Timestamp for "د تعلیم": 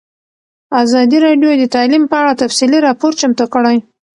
1.57-2.03